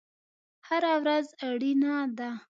هره 0.67 0.93
ورځ 1.01 1.25
اړینه 1.47 1.93
ده 2.17 2.29